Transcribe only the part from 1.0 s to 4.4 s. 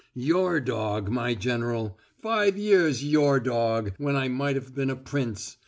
my General. Five years your dog, when I